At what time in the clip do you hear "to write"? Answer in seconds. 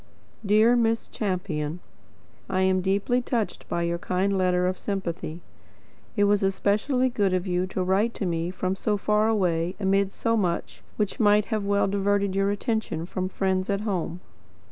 7.67-8.15